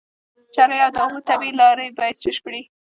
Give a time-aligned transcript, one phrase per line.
[0.55, 2.61] چرۍ او د اوبو طبيعي لاري بايد بشپړي